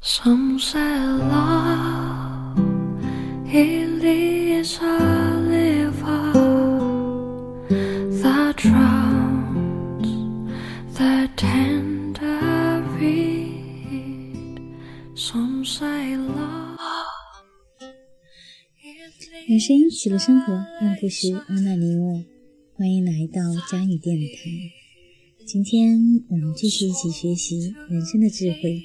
[0.00, 2.56] Some say love
[3.52, 6.32] it is a river
[8.22, 10.06] that drowns
[10.96, 14.60] the tender reed.
[15.16, 16.78] Some say love.
[18.80, 22.22] it 用声音记录生活，用故事温暖你我。
[22.74, 24.26] 欢迎来到佳语电台。
[25.44, 28.80] 今天我们继续一起学习人生的智慧。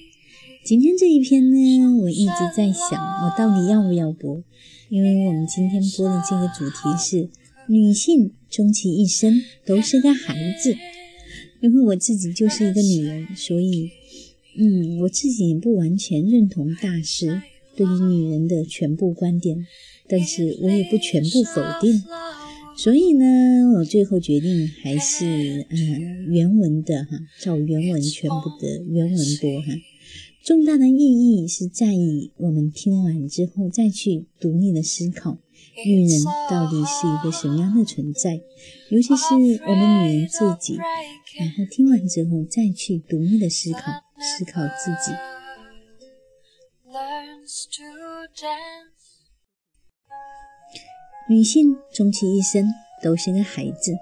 [0.66, 4.42] 今天这一篇呢，我一直在想，我到底要不要播？
[4.88, 7.30] 因为我们今天播的这个主题是
[7.68, 10.74] 女性终其一生都是个孩子。
[11.60, 13.90] 因为我自己就是一个女人，所以，
[14.58, 17.42] 嗯，我自己也不完全认同大师
[17.76, 19.68] 对于女人的全部观点，
[20.08, 22.02] 但是我也不全部否定。
[22.78, 23.26] 所以呢，
[23.76, 25.26] 我最后决定还是
[25.70, 25.78] 呃
[26.30, 29.74] 原文的哈，照原文全部的原文播哈。
[30.44, 35.38] 重大的意义是在于我们听完之后再去独立的思考，
[35.86, 38.42] 女人到底是一个什么样的存在，
[38.90, 39.34] 尤其是
[39.66, 43.80] 我们女人自己，然后听完之后再去独立的思考，
[44.20, 45.16] 思考自己。
[51.30, 52.68] 女性终其一生
[53.02, 53.94] 都是个孩子。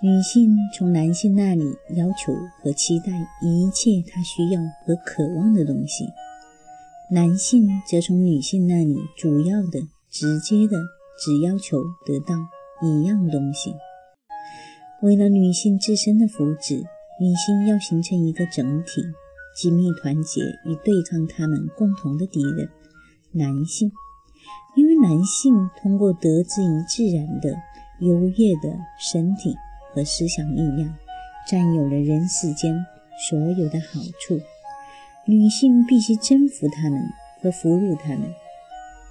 [0.00, 2.32] 女性从男性那里要求
[2.62, 3.06] 和期待
[3.42, 6.04] 一切她需要和渴望的东西，
[7.10, 10.78] 男性则从女性那里主要的、直接的
[11.18, 12.36] 只要求得到
[12.80, 13.74] 一样东西。
[15.02, 16.76] 为了女性自身的福祉，
[17.20, 19.02] 女性要形成一个整体，
[19.56, 22.68] 紧密团结以对抗他们共同的敌人——
[23.34, 23.90] 男性。
[24.76, 27.50] 因为男性通过得之于自然的
[27.98, 29.56] 优越的身体
[29.98, 30.94] 和思想力量，
[31.50, 32.86] 占有了人世间
[33.28, 34.40] 所有的好处，
[35.26, 37.02] 女性必须征服他们
[37.42, 38.32] 和俘虏他们。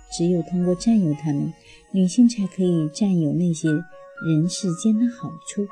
[0.09, 1.51] 只有通过占有他们，
[1.91, 5.67] 女性才可以占有那些人世间的好处。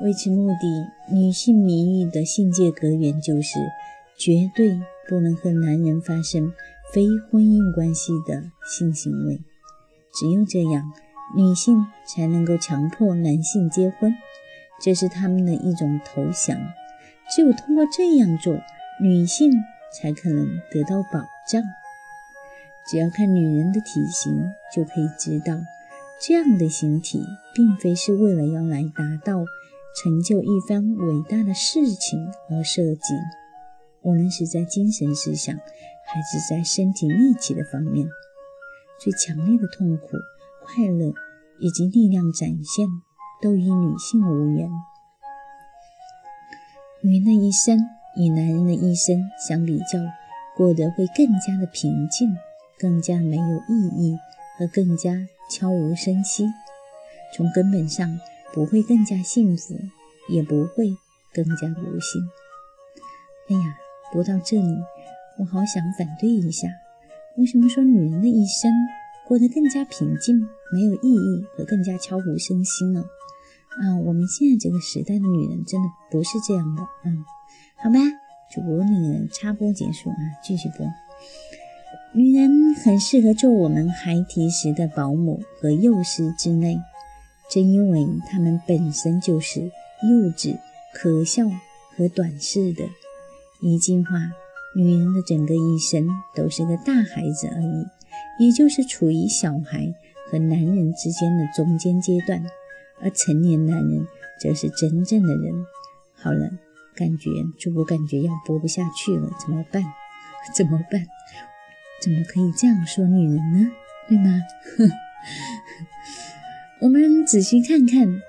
[0.00, 3.60] 为此目的，女性名誉的性界格言就是
[4.18, 4.76] 绝对
[5.08, 6.52] 不能和男人发生
[6.92, 9.40] 非婚姻关系的性行为。
[10.12, 10.90] 只有这样，
[11.36, 14.14] 女性才能够强迫男性结婚，
[14.80, 16.58] 这是他们的一种投降。
[17.34, 18.60] 只有通过这样做，
[19.00, 19.52] 女性
[19.98, 21.62] 才可能得到保障。
[22.90, 25.58] 只要看女人的体型，就可以知道，
[26.20, 29.44] 这样的形体并非是为了要来达到
[30.02, 33.14] 成就一番伟大的事情而设计。
[34.02, 38.08] 无论是在精神思想，还是在身体力气的方面，
[39.00, 40.16] 最强烈的痛苦、
[40.64, 41.12] 快乐
[41.60, 42.86] 以及力量展现，
[43.40, 44.70] 都与女性无缘。
[47.02, 47.78] 女人的一生
[48.16, 49.98] 与男人的一生相比较，
[50.56, 52.36] 过得会更加的平静，
[52.78, 54.16] 更加没有意义
[54.58, 56.46] 和更加悄无声息。
[57.34, 58.20] 从根本上，
[58.52, 59.74] 不会更加幸福，
[60.28, 60.96] 也不会
[61.32, 62.22] 更加不幸。
[63.48, 63.78] 哎呀！
[64.12, 64.78] 读到这里，
[65.38, 66.68] 我好想反对一下。
[67.38, 68.70] 为什么说女人的一生
[69.32, 73.02] 过得更加平静、没有意义和更加悄无声息呢？
[73.80, 76.82] 啊，我们现在这个时代的女人真的不是这样的。
[77.06, 77.24] 嗯，
[77.82, 77.98] 好吧，
[78.54, 80.86] 主播那个插播结束啊，继续播。
[82.12, 86.78] 女人很适合做我们孩提时的保姆和幼师之类，
[87.50, 90.58] 正因为她们本身就是幼稚、
[90.92, 91.48] 可笑
[91.96, 92.84] 和短视的。
[93.62, 94.10] 一句话，
[94.76, 97.86] 女人的整个一生都是个大孩子而已，
[98.38, 99.94] 也就是处于小孩
[100.30, 102.42] 和男人之间的中间阶段，
[103.00, 104.06] 而成年男人
[104.40, 105.66] 则是真正的人。
[106.14, 106.50] 好了，
[106.94, 109.82] 感觉主播感觉要播不下去了，怎么办？
[110.54, 111.06] 怎么办？
[112.02, 113.70] 怎么可以这样说女人呢？
[114.08, 114.40] 对吗？
[116.80, 118.20] 我们仔细看看，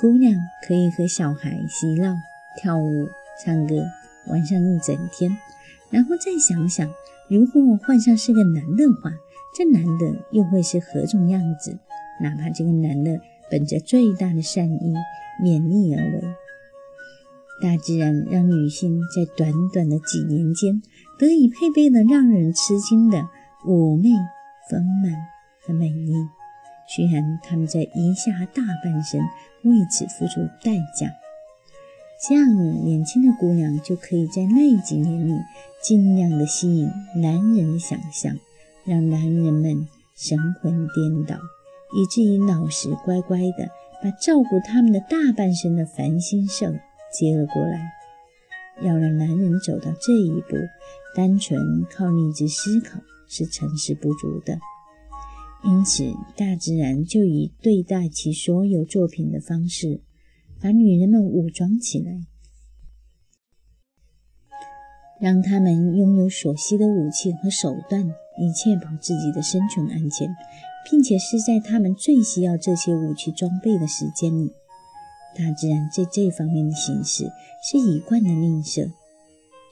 [0.00, 0.34] 姑娘
[0.66, 2.14] 可以和小孩嬉闹、
[2.56, 3.08] 跳舞、
[3.44, 3.74] 唱歌。
[4.28, 5.36] 玩上一整天，
[5.88, 6.92] 然后再想想，
[7.28, 9.12] 如果我换上是个男的话，
[9.56, 11.78] 这男的又会是何种样子？
[12.20, 13.20] 哪怕这个男的
[13.50, 14.94] 本着最大的善意
[15.42, 16.20] 勉励而为，
[17.62, 20.82] 大自然让女性在短短的几年间
[21.18, 23.28] 得以配备了让人吃惊的
[23.66, 24.10] 妩媚、
[24.70, 25.12] 丰满
[25.66, 26.12] 和美丽。
[26.94, 29.22] 虽然他们在一下大半生
[29.64, 31.10] 为此付出代价。
[32.28, 35.40] 这样年轻的姑娘就可以在那几年里
[35.82, 38.36] 尽量的吸引男人的想象，
[38.86, 41.36] 让男人们神魂颠倒，
[41.96, 43.68] 以至于老实乖乖的
[44.02, 46.80] 把照顾他们的大半生的烦心事
[47.12, 47.92] 接了过来。
[48.82, 50.56] 要让男人走到这一步，
[51.14, 54.58] 单纯靠理智思考是成事不足的。
[55.64, 60.02] 因此，大自然就以对待其所有作品的方式，
[60.60, 62.20] 把女人们武装起来，
[65.18, 70.34] 让他们拥有所需的武器和手段，以确保自己的生存安全，
[70.90, 74.52] 并且是在他们最需要这些武器装备的时间里。
[75.36, 77.30] 大自然在这方面的形式
[77.62, 78.90] 是一贯的吝啬，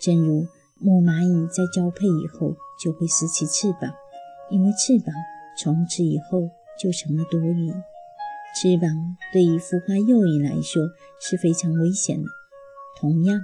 [0.00, 0.46] 正如
[0.78, 3.92] 母蚂蚁在交配以后就会失去翅膀，
[4.50, 5.14] 因为翅膀
[5.58, 7.72] 从此以后就成了多余。
[8.56, 10.82] 翅膀对于孵化幼蚁来说
[11.20, 12.28] 是非常危险的。
[13.00, 13.40] 同样，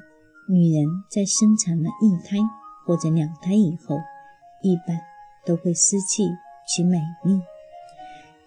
[0.48, 2.36] 女人在生产了一胎
[2.86, 3.96] 或者两胎以后，
[4.62, 4.96] 一般
[5.50, 6.22] 都会失去
[6.64, 7.32] 其美丽。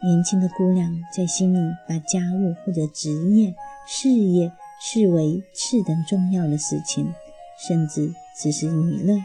[0.02, 3.54] 年轻的姑娘在心里把家务或者职业、
[3.86, 4.50] 事业
[4.82, 7.14] 视为次等重要的事情，
[7.68, 9.22] 甚至只是娱乐，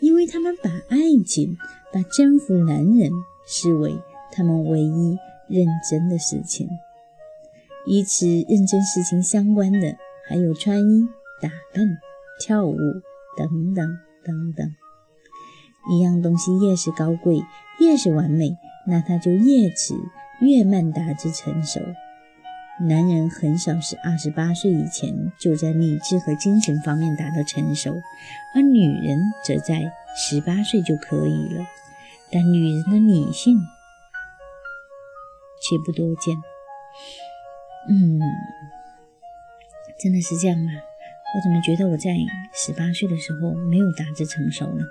[0.00, 1.56] 因为他们把爱情、
[1.90, 3.10] 把征服男人
[3.46, 3.98] 视为
[4.30, 5.16] 他们唯一
[5.48, 6.68] 认真的事情。
[7.86, 9.96] 与此认真事情相关的，
[10.28, 11.08] 还有穿衣、
[11.40, 11.98] 打扮、
[12.38, 12.76] 跳舞
[13.38, 14.81] 等等等等。
[15.90, 17.42] 一样东西越是高贵，
[17.80, 18.56] 越是完美。
[18.86, 19.94] 那它就越迟
[20.40, 21.80] 越慢达至成熟。
[22.80, 27.94] 男人很少是二十八岁以前就在理智和精神方面达到成熟，
[28.54, 31.64] 而女人则在十八岁就可以了。
[32.32, 33.58] 但女人的女性
[35.62, 36.36] 却不多见。
[37.88, 38.20] 嗯，
[40.00, 40.72] 真的是这样吗？
[41.34, 42.10] 我怎么觉得我在
[42.52, 44.84] 十八岁的时候没有达至成熟呢？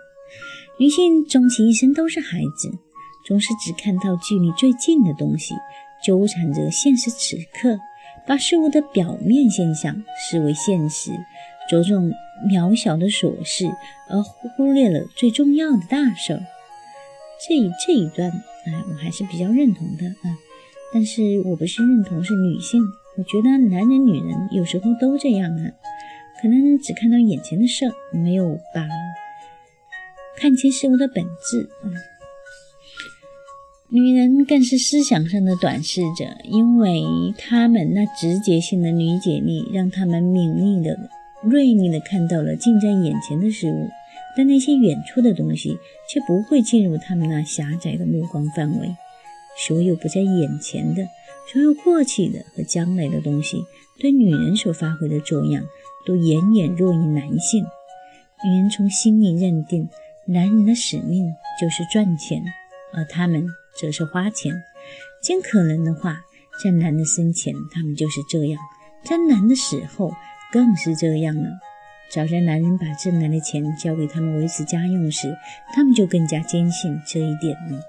[0.78, 2.72] 女性终其一生都是孩子。
[3.24, 5.54] 总是只看到距离最近的东西，
[6.04, 7.80] 纠缠着现实此刻，
[8.26, 11.12] 把事物的表面现象视为现实，
[11.70, 12.12] 着重
[12.50, 13.72] 渺小的琐事，
[14.10, 16.42] 而忽略了最重要的大事儿。
[17.48, 18.32] 这这一段，
[18.66, 20.36] 哎，我还是比较认同的啊。
[20.92, 22.82] 但是我不是认同是女性，
[23.18, 25.72] 我觉得男人、女人有时候都这样啊，
[26.42, 28.82] 可能只看到眼前的事儿，没有把
[30.42, 31.94] 看清事物的本质嗯。
[33.90, 37.04] 女人更是思想上的短视者，因为
[37.38, 40.98] 她们那直觉性的理解力，让她们敏锐的、
[41.44, 43.88] 锐利的看到了近在眼前的事物，
[44.36, 45.78] 但那些远处的东西
[46.10, 48.96] 却不会进入她们那狭窄的目光范围。
[49.68, 51.06] 所有不在眼前的、
[51.54, 53.64] 所有过去的和将来的东西，
[54.00, 55.62] 对女人所发挥的作用，
[56.04, 57.64] 都远远弱于男性。
[58.44, 59.88] 女人从心里认定，
[60.32, 62.44] 男人的使命就是赚钱，
[62.94, 63.46] 而他们。
[63.80, 64.62] 则是花钱，
[65.24, 66.20] 尽可能的话，
[66.62, 68.60] 在男的生前，他们就是这样；
[69.06, 70.12] 在男的死后，
[70.52, 71.50] 更是这样了。
[72.12, 75.38] 早在男人把挣来的钱交给他们维持家用时，
[75.74, 77.80] 他们就更加坚信这一点了。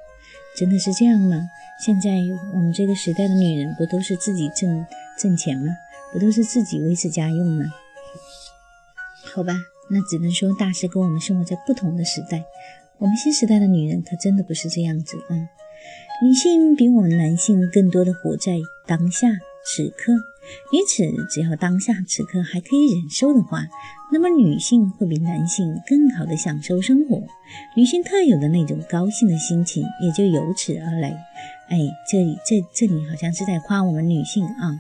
[0.56, 1.48] 真的是这样吗？
[1.84, 2.10] 现在
[2.54, 4.86] 我们这个时代的女人，不都是自己挣
[5.18, 5.66] 挣钱吗？
[6.12, 7.64] 不都是自己维持家用吗？
[9.34, 9.52] 好吧，
[9.90, 12.44] 那只能说大师跟我们生活在不同的时代。
[12.98, 15.34] 我们新时代的女人可真的不是这样子啊。
[16.22, 19.28] 女性比我们男性更多的活在当下
[19.64, 20.12] 此刻，
[20.72, 23.66] 因此，只要当下此刻还可以忍受的话，
[24.12, 27.20] 那么女性会比男性更好的享受生活。
[27.76, 31.10] 女性特有的那种高兴的心情也就由此而来。
[31.68, 31.78] 哎，
[32.08, 34.78] 这里这这里好像是在夸我们女性啊。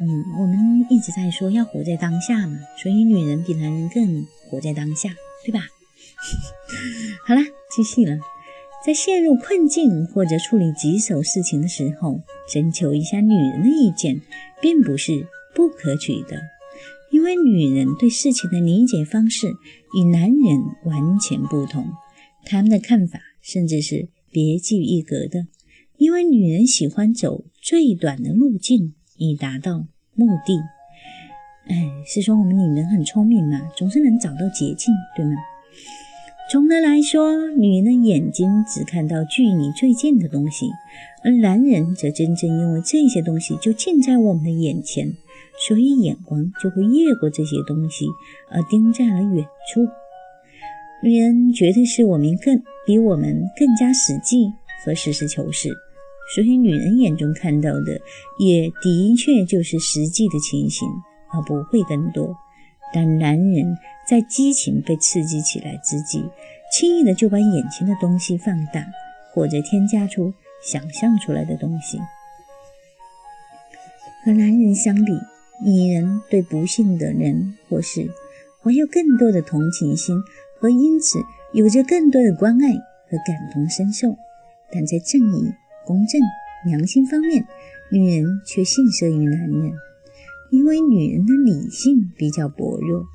[0.00, 5.10] 嗯，我们一直在说要活在当下嘛，所以女人比男人更活在当下，
[5.44, 5.66] 对吧？
[7.26, 7.40] 好了，
[7.74, 8.18] 继续了。
[8.86, 14.20] 在陷入困境或者处理棘手事情的时候，征求一下女人的意见，
[14.62, 16.40] 并不是不可取的，
[17.10, 19.48] 因为女人对事情的理解方式
[19.94, 21.88] 与男人完全不同，
[22.44, 25.48] 他们的看法甚至是别具一格的。
[25.96, 29.84] 因为女人喜欢走最短的路径以达到
[30.14, 30.58] 目的。
[31.68, 35.34] 哎，是说我们女人很聪明嘛，总是能找到捷径，对吗？
[36.50, 40.70] 总的来说，女人的眼睛只看到距离最近的东西，
[41.22, 45.12] 而男人则真正因为这些东西就近在我们的眼前，
[45.68, 48.06] 所以眼光就会越过这些东西，
[48.50, 49.86] 而盯在了远处。
[51.02, 54.50] 女人绝对是我们更比我们更加实际
[54.82, 55.68] 和实事求是，
[56.34, 58.00] 所以女人眼中看到的
[58.38, 60.86] 也的确就是实际的情形，
[61.32, 62.36] 而不会更多。
[62.92, 63.76] 但男人。
[64.08, 66.24] 在激情被刺激起来之际，
[66.72, 68.82] 轻易的就把眼前的东西放大，
[69.34, 70.32] 或者添加出
[70.64, 71.98] 想象出来的东西。
[74.24, 75.12] 和男人相比，
[75.62, 78.10] 女人对不幸的人或事
[78.62, 80.16] 怀有更多的同情心，
[80.58, 81.18] 和因此
[81.52, 84.16] 有着更多的关爱和感同身受。
[84.72, 85.52] 但在正义、
[85.88, 86.20] 公正、
[86.66, 87.46] 良心方面，
[87.90, 89.72] 女人却逊色于男人，
[90.50, 93.06] 因为女人的理性比较薄弱，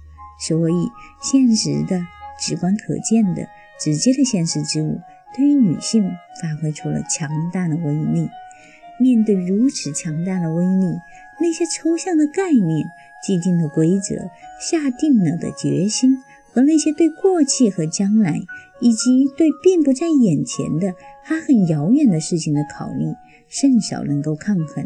[0.41, 0.89] 所以
[1.21, 2.01] 现实的、
[2.39, 3.47] 直观可见的、
[3.79, 4.99] 直接的现实之物，
[5.35, 6.03] 对于女性
[6.41, 8.27] 发挥出了强大的威力。
[8.99, 10.97] 面对如此强大的威力，
[11.39, 12.87] 那些抽象的概念、
[13.23, 16.17] 既定的规则、下定了的决心，
[16.53, 18.39] 和那些对过去和将来，
[18.79, 20.93] 以及对并不在眼前的
[21.23, 23.05] 还很遥远的事情的考虑，
[23.49, 24.85] 甚少能够抗衡。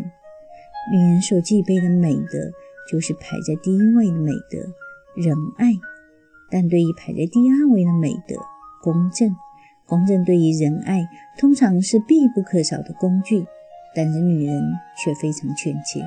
[0.91, 2.51] 女人所具备的美德，
[2.89, 4.57] 就是排在第一位的美德——
[5.21, 5.73] 仁爱；
[6.49, 8.37] 但对于排在第二位的美德——
[8.81, 9.35] 公正，
[9.85, 11.05] 公正对于仁爱，
[11.37, 13.45] 通常是必不可少的工具。
[13.93, 14.61] 但是女人
[15.03, 16.01] 却非常劝切。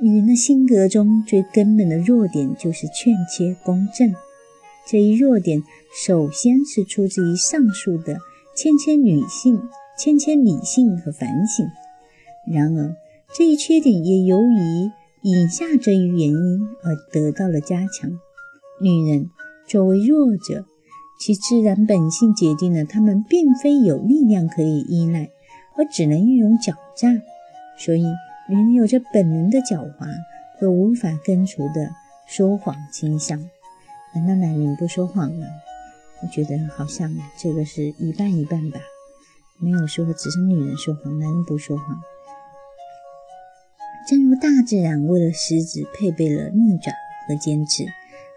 [0.00, 4.14] 女人的性格中最根本的弱点就是劝切公正。
[4.86, 5.62] 这一弱点
[6.04, 8.18] 首先是出自于上述的
[8.56, 9.60] 欠缺女性、
[9.98, 11.66] 欠缺理性和反省。
[12.46, 12.94] 然而，
[13.36, 14.90] 这一缺点也由于
[15.22, 18.18] 以下这一原因而得到了加强。
[18.80, 19.30] 女人
[19.66, 20.64] 作为弱者。
[21.20, 25.30] 其自然本性决定了她们并非有力量可以依赖，
[25.76, 27.08] 而只能运用狡诈。
[27.76, 28.04] 所以，
[28.48, 30.08] 人有着本能的狡猾
[30.58, 31.90] 和无法根除的
[32.26, 33.38] 说谎倾向。
[34.14, 35.46] 难道男人不说谎吗？
[36.22, 38.80] 我觉得好像这个是一半一半吧。
[39.58, 42.00] 没有说只是女人说谎，男人不说谎。
[44.08, 46.90] 正如大自然为了狮子配备了利爪
[47.28, 47.84] 和尖齿，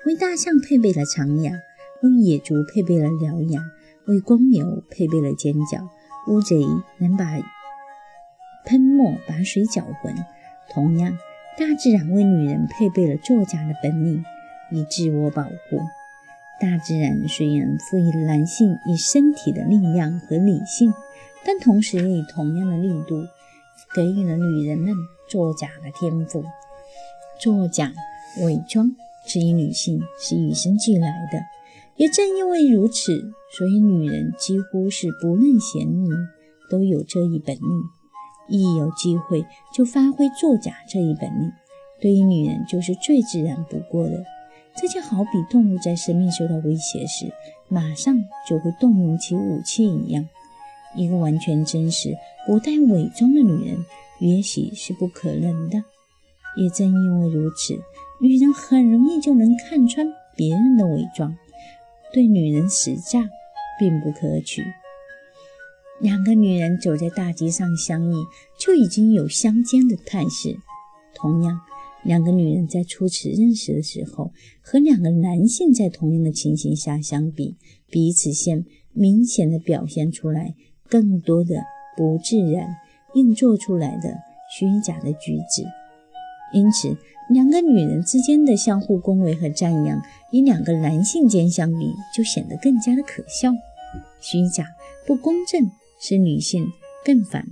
[0.06, 1.54] 为大象配备了长牙。
[2.04, 3.62] 为野猪配备了獠牙，
[4.08, 5.88] 为公牛配备了尖角。
[6.28, 6.66] 乌贼
[6.98, 7.38] 能把
[8.66, 10.16] 喷墨把水搅浑。
[10.70, 11.18] 同样，
[11.58, 14.24] 大自然为女人配备了作假的本领，
[14.72, 15.82] 以自我保护。
[16.60, 20.94] 大自然虽然赋予男性以身体的力量和理性，
[21.44, 23.26] 但同时也以同样的力度
[23.96, 24.94] 给予了女人们
[25.28, 26.44] 作假的天赋。
[27.40, 27.92] 作假、
[28.44, 31.40] 伪装，至于女性是与生俱来的。
[31.98, 36.10] 也正因为如此，所以女人几乎是不论贤女
[36.70, 37.84] 都有这一本领，
[38.52, 41.52] 一有机会就发挥作假这一本领。
[42.00, 44.24] 对于女人，就是最自然不过的。
[44.76, 47.32] 这就好比动物在生命受到威胁时，
[47.68, 48.18] 马上
[48.48, 50.28] 就会动用起武器一样。
[50.96, 52.16] 一个完全真实、
[52.46, 53.86] 不带伪装的女人，
[54.20, 55.84] 也许是不可能的。
[56.58, 57.80] 也正因为如此，
[58.20, 61.38] 女人很容易就能看穿别人的伪装。
[62.14, 63.30] 对女人使诈
[63.80, 64.62] 并不可取。
[66.02, 68.14] 两个女人走在大街上相遇，
[68.60, 70.58] 就已经有相间的态势。
[71.14, 71.60] 同样，
[72.04, 74.32] 两个女人在初次认识的时候，
[74.62, 77.56] 和两个男性在同样的情形下相比，
[77.90, 80.56] 彼此先明显的表现出来
[80.90, 81.56] 更多的
[81.96, 82.76] 不自然、
[83.14, 84.18] 硬做出来的
[84.58, 85.64] 虚假的举止。
[86.54, 86.98] 因此。
[87.30, 90.02] 两个女人之间的相互恭维和赞扬，
[90.34, 93.54] 与两个男性间相比，就显得更加的可笑。
[94.20, 94.66] 虚假、
[95.08, 95.72] 不公正
[96.04, 96.66] 是女性
[97.06, 97.46] 更犯、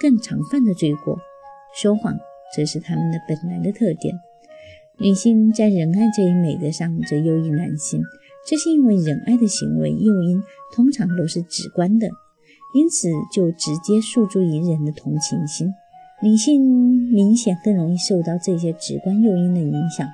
[0.00, 1.14] 更常犯的罪过；
[1.72, 2.18] 说谎
[2.56, 4.18] 则是她们的本来的特点。
[4.98, 8.02] 女性在仁爱这一美德上则优于男性，
[8.44, 10.42] 这是因为仁爱的行为诱因
[10.74, 12.08] 通常都是直观的，
[12.74, 15.72] 因此就直接诉诸于人的同情心。
[16.24, 16.60] 女性
[17.12, 20.08] 明显更容易受到这些直观诱因的影响。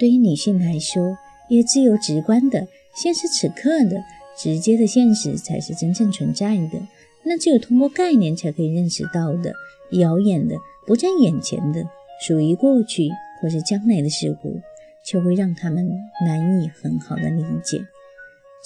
[0.00, 1.16] 对于女性来说，
[1.48, 4.02] 也只有直观的、现实此刻的、
[4.36, 6.78] 直接的现实才是真正存在的。
[7.24, 9.52] 那只有通过概念才可以认识到的、
[9.92, 11.84] 遥远的、不在眼前的、
[12.26, 13.08] 属于过去
[13.40, 14.60] 或是将来的事物，
[15.04, 15.88] 却会让他们
[16.24, 17.84] 难以很好的理解。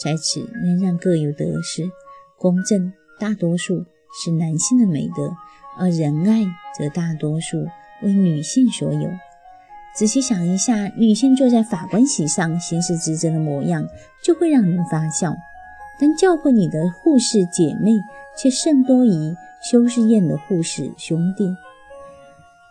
[0.02, 1.90] 在此，仍然各有得失，
[2.38, 3.84] 公正大多数。
[4.12, 5.32] 是男性的美德，
[5.78, 6.42] 而仁爱
[6.76, 7.64] 则大多数
[8.02, 9.08] 为女性所有。
[9.94, 13.86] 仔细想一下，女性坐在法官席上行使职责的模样，
[14.20, 15.32] 就会让人发笑。
[16.00, 17.92] 但教会你的护士姐妹
[18.36, 21.54] 却甚多于修士宴的护士兄弟。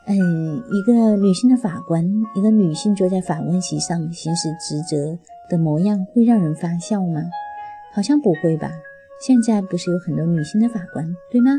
[0.07, 7.21] 嗯，一个女性的法官，一个女性坐在法官席上行使职责的模样，会让人发笑吗？
[7.93, 8.71] 好像不会吧。
[9.21, 11.51] 现在不是有很多女性的法官，对吗？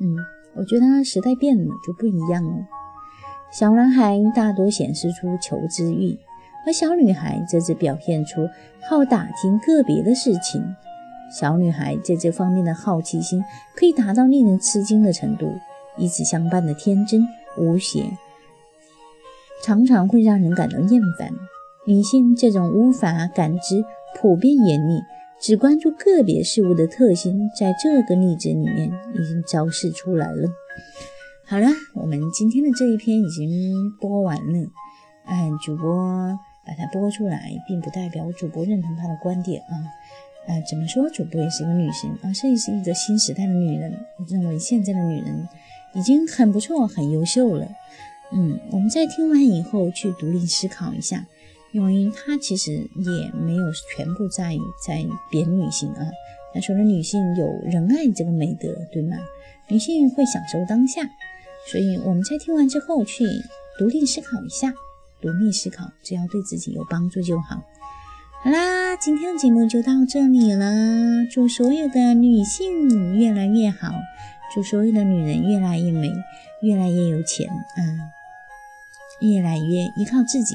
[0.00, 0.16] 嗯，
[0.56, 2.66] 我觉得时代变了就不一样了。
[3.52, 6.18] 小男孩大多显示出求知欲，
[6.66, 8.48] 而小女孩则只表现出
[8.88, 10.60] 好打听个别的事情。
[11.30, 13.42] 小女孩在这方面的好奇心
[13.74, 15.52] 可以达到令人吃惊的程度，
[15.96, 17.26] 以此相伴的天真
[17.58, 18.04] 无邪，
[19.62, 21.32] 常常会让人感到厌烦。
[21.86, 23.84] 女性这种无法感知
[24.18, 25.00] 普遍严厉，
[25.40, 30.48] 只关注个别事物的特性，在这个例子里面已经昭示出来了。
[31.44, 34.68] 好了，我们今天的这一篇已经播完了。
[35.28, 39.74] 嗯，主播把它播出来，并不代表主播认同他的观点啊。
[40.46, 41.08] 呃，怎么说？
[41.10, 43.92] 主播也是一个女性啊，这也是一个新时代的女人。
[44.18, 45.48] 我认为现在的女人
[45.94, 47.68] 已经很不错，很优秀了。
[48.32, 51.26] 嗯，我们在听完以后去独立思考一下，
[51.72, 53.64] 因为她其实也没有
[53.96, 56.06] 全部在在贬女性啊。
[56.54, 59.16] 他说的女性有仁爱这个美德，对吗？
[59.68, 61.02] 女性会享受当下，
[61.70, 63.24] 所以我们在听完之后去
[63.78, 64.72] 独立思考一下，
[65.20, 67.62] 独立思考，只要对自己有帮助就好。
[68.46, 71.26] 好啦，今天的节目就到这里了。
[71.28, 73.90] 祝所有的女性越来越好，
[74.54, 76.12] 祝所有的女人越来越美，
[76.62, 77.98] 越来越有钱，嗯，
[79.18, 80.54] 越来越依靠自己。